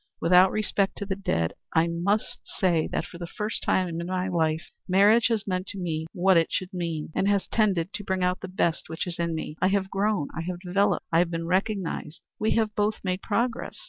Without 0.19 0.47
disrespect 0.47 0.97
to 0.97 1.05
the 1.05 1.15
dead, 1.15 1.53
I 1.75 1.85
may 1.85 2.17
say 2.43 2.89
that 2.91 3.05
for 3.05 3.19
the 3.19 3.27
first 3.27 3.61
time 3.61 3.87
in 4.01 4.07
my 4.07 4.29
life 4.29 4.71
marriage 4.87 5.27
has 5.27 5.45
meant 5.45 5.67
to 5.67 5.77
me 5.77 6.07
what 6.11 6.37
it 6.37 6.51
should 6.51 6.73
mean, 6.73 7.11
and 7.13 7.27
has 7.27 7.45
tended 7.45 7.93
to 7.93 8.03
bring 8.03 8.23
out 8.23 8.39
the 8.39 8.47
best 8.47 8.89
which 8.89 9.05
is 9.05 9.19
in 9.19 9.35
me. 9.35 9.57
I 9.61 9.67
have 9.67 9.91
grown; 9.91 10.29
I 10.35 10.41
have 10.41 10.59
developed; 10.59 11.05
I 11.11 11.19
have 11.19 11.29
been 11.29 11.45
recognized. 11.45 12.21
We 12.39 12.55
have 12.55 12.73
both 12.73 12.95
made 13.03 13.21
progress. 13.21 13.77